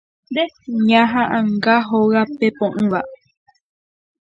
[0.87, 2.99] Ñohaʼãnga Hóga Pepoʼỹva.